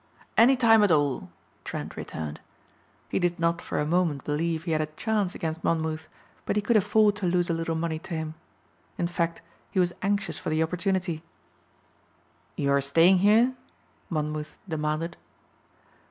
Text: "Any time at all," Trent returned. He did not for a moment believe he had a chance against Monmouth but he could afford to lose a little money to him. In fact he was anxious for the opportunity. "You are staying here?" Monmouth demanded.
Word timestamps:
"Any 0.35 0.57
time 0.57 0.81
at 0.83 0.89
all," 0.89 1.29
Trent 1.63 1.95
returned. 1.95 2.39
He 3.09 3.19
did 3.19 3.39
not 3.39 3.61
for 3.61 3.77
a 3.77 3.85
moment 3.85 4.23
believe 4.23 4.63
he 4.63 4.71
had 4.71 4.81
a 4.81 4.87
chance 4.87 5.35
against 5.35 5.63
Monmouth 5.63 6.07
but 6.43 6.55
he 6.55 6.61
could 6.63 6.75
afford 6.75 7.15
to 7.17 7.27
lose 7.27 7.51
a 7.51 7.53
little 7.53 7.75
money 7.75 7.99
to 7.99 8.15
him. 8.15 8.33
In 8.97 9.05
fact 9.05 9.43
he 9.69 9.79
was 9.79 9.93
anxious 10.01 10.39
for 10.39 10.49
the 10.49 10.63
opportunity. 10.63 11.21
"You 12.55 12.71
are 12.71 12.81
staying 12.81 13.19
here?" 13.19 13.53
Monmouth 14.09 14.57
demanded. 14.67 15.17